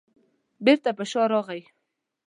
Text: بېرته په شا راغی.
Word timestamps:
بېرته 0.65 0.89
په 0.97 1.03
شا 1.11 1.23
راغی. 1.31 1.61